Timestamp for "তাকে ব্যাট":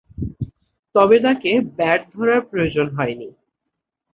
1.19-2.01